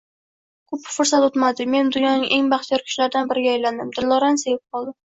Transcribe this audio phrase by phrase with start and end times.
[0.71, 5.03] Koʻp fursat oʻtmadi, men dunyoning eng baxtiyor kishilaridan biriga aylandim– Dildorani sevib qoldim.